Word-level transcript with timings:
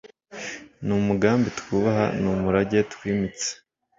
Ni 0.85 0.93
umugambi 0.99 1.47
twubaha, 1.59 2.05
ni 2.21 2.27
umurage 2.35 2.77
twimitse 2.93 3.49